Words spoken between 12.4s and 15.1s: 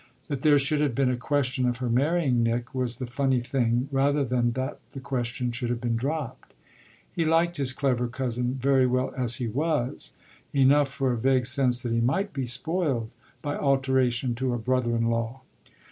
spoiled by alteration to a brother in